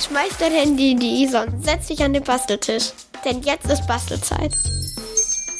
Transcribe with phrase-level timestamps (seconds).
[0.00, 2.92] Schmeiß dein Handy in die Isa und setz dich an den Basteltisch.
[3.24, 4.52] Denn jetzt ist Bastelzeit.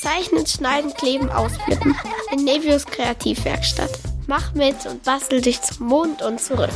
[0.00, 1.94] Zeichnen, schneiden, kleben, ausflippen.
[2.32, 3.90] In Nevius Kreativwerkstatt.
[4.26, 6.70] Mach mit und bastel dich zum Mond und zurück.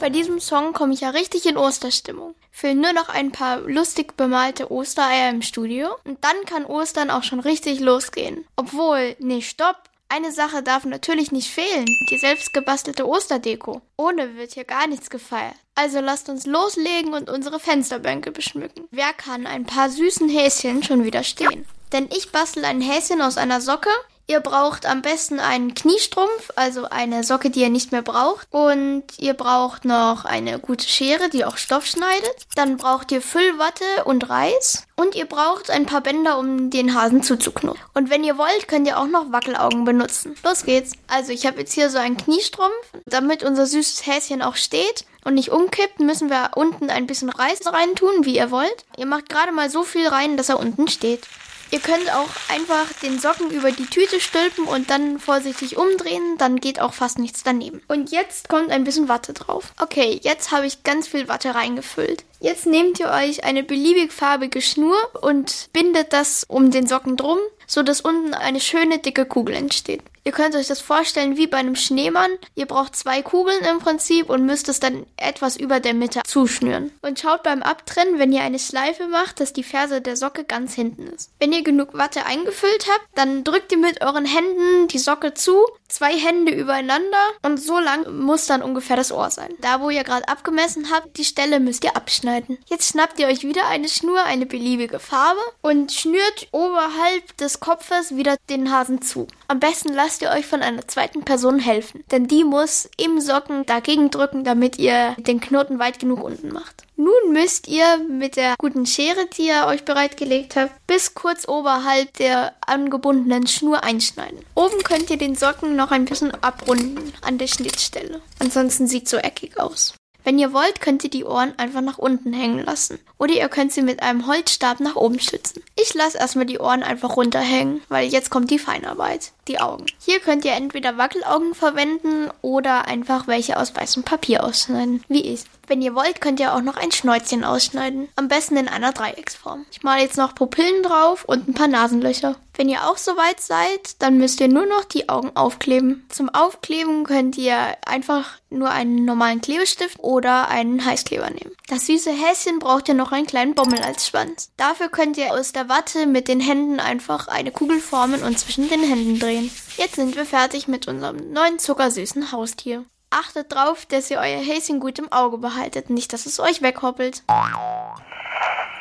[0.00, 2.34] Bei diesem Song komme ich ja richtig in Osterstimmung.
[2.50, 7.22] Fehlen nur noch ein paar lustig bemalte Ostereier im Studio und dann kann Ostern auch
[7.22, 8.44] schon richtig losgehen.
[8.56, 9.76] Obwohl, nee, stopp,
[10.12, 13.80] eine Sache darf natürlich nicht fehlen, die selbstgebastelte Osterdeko.
[13.96, 15.54] Ohne wird hier gar nichts gefeiert.
[15.74, 18.84] Also lasst uns loslegen und unsere Fensterbänke beschmücken.
[18.90, 21.64] Wer kann ein paar süßen Häschen schon widerstehen?
[21.92, 23.90] Denn ich bastel ein Häschen aus einer Socke,
[24.26, 28.46] Ihr braucht am besten einen Kniestrumpf, also eine Socke, die ihr nicht mehr braucht.
[28.50, 32.46] Und ihr braucht noch eine gute Schere, die auch Stoff schneidet.
[32.54, 34.86] Dann braucht ihr Füllwatte und Reis.
[34.96, 37.80] Und ihr braucht ein paar Bänder, um den Hasen zuzuknoten.
[37.94, 40.36] Und wenn ihr wollt, könnt ihr auch noch Wackelaugen benutzen.
[40.44, 40.92] Los geht's.
[41.08, 42.72] Also ich habe jetzt hier so einen Kniestrumpf,
[43.06, 47.60] damit unser süßes Häschen auch steht und nicht umkippt, müssen wir unten ein bisschen Reis
[47.64, 48.84] reintun, wie ihr wollt.
[48.96, 51.26] Ihr macht gerade mal so viel rein, dass er unten steht.
[51.72, 56.60] Ihr könnt auch einfach den Socken über die Tüte stülpen und dann vorsichtig umdrehen, dann
[56.60, 57.80] geht auch fast nichts daneben.
[57.88, 59.72] Und jetzt kommt ein bisschen Watte drauf.
[59.80, 62.24] Okay, jetzt habe ich ganz viel Watte reingefüllt.
[62.40, 67.38] Jetzt nehmt ihr euch eine beliebig farbige Schnur und bindet das um den Socken drum,
[67.72, 70.02] so dass unten eine schöne dicke Kugel entsteht.
[70.24, 72.30] Ihr könnt euch das vorstellen wie bei einem Schneemann.
[72.54, 76.92] Ihr braucht zwei Kugeln im Prinzip und müsst es dann etwas über der Mitte zuschnüren.
[77.02, 80.74] Und schaut beim Abtrennen, wenn ihr eine Schleife macht, dass die Ferse der Socke ganz
[80.74, 81.30] hinten ist.
[81.40, 85.56] Wenn ihr genug Watte eingefüllt habt, dann drückt ihr mit euren Händen die Socke zu,
[85.88, 89.52] zwei Hände übereinander und so lang muss dann ungefähr das Ohr sein.
[89.60, 92.58] Da, wo ihr gerade abgemessen habt, die Stelle müsst ihr abschneiden.
[92.66, 98.16] Jetzt schnappt ihr euch wieder eine Schnur, eine beliebige Farbe und schnürt oberhalb des Kopfes
[98.16, 99.28] wieder den Hasen zu.
[99.46, 103.64] Am besten lasst ihr euch von einer zweiten Person helfen, denn die muss im Socken
[103.66, 106.82] dagegen drücken, damit ihr den Knoten weit genug unten macht.
[106.96, 112.12] Nun müsst ihr mit der guten Schere, die ihr euch bereitgelegt habt, bis kurz oberhalb
[112.14, 114.40] der angebundenen Schnur einschneiden.
[114.56, 118.20] Oben könnt ihr den Socken noch ein bisschen abrunden an der Schnittstelle.
[118.40, 119.94] Ansonsten sieht so eckig aus.
[120.24, 122.98] Wenn ihr wollt, könnt ihr die Ohren einfach nach unten hängen lassen.
[123.18, 125.62] Oder ihr könnt sie mit einem Holzstab nach oben stützen.
[125.76, 129.32] Ich lasse erstmal die Ohren einfach runterhängen, weil jetzt kommt die Feinarbeit.
[129.48, 129.86] Die Augen.
[129.98, 135.44] Hier könnt ihr entweder Wackelaugen verwenden oder einfach welche aus weißem Papier ausschneiden, wie ich.
[135.66, 138.08] Wenn ihr wollt, könnt ihr auch noch ein Schnäuzchen ausschneiden.
[138.16, 139.66] Am besten in einer Dreiecksform.
[139.70, 142.36] Ich male jetzt noch Pupillen drauf und ein paar Nasenlöcher.
[142.54, 146.04] Wenn ihr auch soweit seid, dann müsst ihr nur noch die Augen aufkleben.
[146.10, 147.56] Zum Aufkleben könnt ihr
[147.86, 151.52] einfach nur einen normalen Klebestift oder einen Heißkleber nehmen.
[151.68, 154.50] Das süße Häschen braucht ja noch einen kleinen Bommel als Schwanz.
[154.58, 158.68] Dafür könnt ihr aus der Watte mit den Händen einfach eine Kugel formen und zwischen
[158.68, 159.50] den Händen drehen.
[159.78, 162.84] Jetzt sind wir fertig mit unserem neuen zuckersüßen Haustier.
[163.12, 167.22] Achtet drauf, dass ihr euer Häschen gut im Auge behaltet, nicht dass es euch weghoppelt.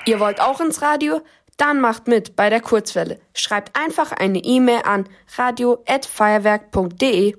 [0.05, 1.21] Ihr wollt auch ins Radio?
[1.57, 3.19] Dann macht mit bei der Kurzwelle.
[3.35, 7.35] Schreibt einfach eine E-Mail an radio@feuerwerk.de.